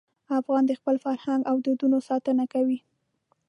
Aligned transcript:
افغان 0.39 0.63
د 0.67 0.71
خپل 0.79 0.95
فرهنګ 1.05 1.41
او 1.49 1.55
دودونو 1.65 1.97
ساتنه 2.09 2.43
کوي. 2.53 2.79